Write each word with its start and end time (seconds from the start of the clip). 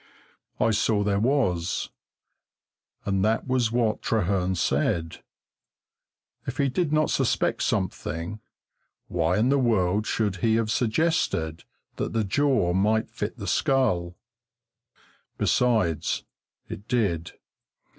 I 0.59 0.71
saw 0.71 1.03
there 1.03 1.19
was, 1.19 1.91
and 3.05 3.23
that 3.23 3.45
was 3.45 3.71
what 3.71 4.01
Trehearn 4.01 4.55
said. 4.55 5.21
If 6.47 6.57
he 6.57 6.69
did 6.69 6.91
not 6.91 7.11
suspect 7.11 7.61
something, 7.61 8.39
why 9.09 9.37
in 9.37 9.49
the 9.49 9.59
world 9.59 10.07
should 10.07 10.37
he 10.37 10.55
have 10.55 10.71
suggested 10.71 11.65
that 11.97 12.13
the 12.13 12.23
jaw 12.23 12.73
might 12.73 13.11
fit 13.11 13.37
the 13.37 13.45
skull? 13.45 14.15
Besides, 15.37 16.23
it 16.67 16.87
did. 16.87 17.33